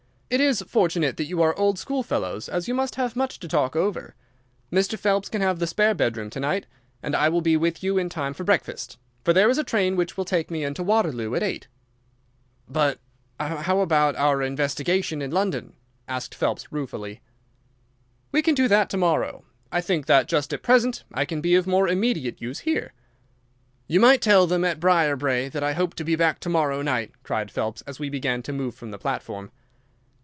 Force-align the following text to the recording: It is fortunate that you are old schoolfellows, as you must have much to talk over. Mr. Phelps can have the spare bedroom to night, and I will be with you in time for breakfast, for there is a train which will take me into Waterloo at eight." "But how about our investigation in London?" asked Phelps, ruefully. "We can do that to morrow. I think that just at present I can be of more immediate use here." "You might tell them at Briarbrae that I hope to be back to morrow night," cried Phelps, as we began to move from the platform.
It 0.33 0.39
is 0.39 0.61
fortunate 0.65 1.17
that 1.17 1.25
you 1.25 1.41
are 1.41 1.53
old 1.59 1.77
schoolfellows, 1.77 2.47
as 2.47 2.65
you 2.65 2.73
must 2.73 2.95
have 2.95 3.17
much 3.17 3.37
to 3.41 3.49
talk 3.49 3.75
over. 3.75 4.15
Mr. 4.71 4.97
Phelps 4.97 5.27
can 5.27 5.41
have 5.41 5.59
the 5.59 5.67
spare 5.67 5.93
bedroom 5.93 6.29
to 6.29 6.39
night, 6.39 6.67
and 7.03 7.17
I 7.17 7.27
will 7.27 7.41
be 7.41 7.57
with 7.57 7.83
you 7.83 7.97
in 7.97 8.07
time 8.07 8.33
for 8.33 8.45
breakfast, 8.45 8.97
for 9.25 9.33
there 9.33 9.49
is 9.49 9.57
a 9.57 9.63
train 9.65 9.97
which 9.97 10.15
will 10.15 10.23
take 10.23 10.49
me 10.49 10.63
into 10.63 10.83
Waterloo 10.83 11.35
at 11.35 11.43
eight." 11.43 11.67
"But 12.65 12.99
how 13.41 13.81
about 13.81 14.15
our 14.15 14.41
investigation 14.41 15.21
in 15.21 15.31
London?" 15.31 15.73
asked 16.07 16.33
Phelps, 16.33 16.71
ruefully. 16.71 17.19
"We 18.31 18.41
can 18.41 18.55
do 18.55 18.69
that 18.69 18.89
to 18.91 18.97
morrow. 18.97 19.43
I 19.69 19.81
think 19.81 20.05
that 20.05 20.29
just 20.29 20.53
at 20.53 20.63
present 20.63 21.03
I 21.13 21.25
can 21.25 21.41
be 21.41 21.55
of 21.55 21.67
more 21.67 21.89
immediate 21.89 22.41
use 22.41 22.59
here." 22.59 22.93
"You 23.85 23.99
might 23.99 24.21
tell 24.21 24.47
them 24.47 24.63
at 24.63 24.79
Briarbrae 24.79 25.49
that 25.51 25.61
I 25.61 25.73
hope 25.73 25.93
to 25.95 26.05
be 26.05 26.15
back 26.15 26.39
to 26.39 26.49
morrow 26.49 26.81
night," 26.81 27.11
cried 27.21 27.51
Phelps, 27.51 27.83
as 27.85 27.99
we 27.99 28.07
began 28.09 28.41
to 28.43 28.53
move 28.53 28.73
from 28.73 28.91
the 28.91 28.97
platform. 28.97 29.51